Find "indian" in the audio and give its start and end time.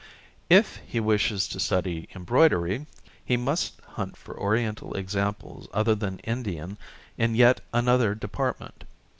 6.23-6.79